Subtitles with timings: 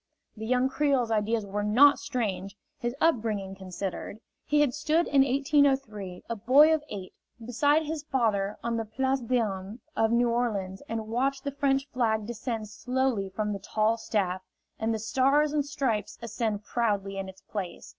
[0.35, 4.19] The young Creole's ideas were not strange, his upbringing considered.
[4.47, 7.13] He had stood in 1803, a boy of eight,
[7.45, 12.25] beside his father on the Place d'Armes of New Orleans and watched the French flag
[12.25, 14.41] descend slowly from the tall staff,
[14.79, 17.89] and the Stars and Stripes ascend proudly in its place.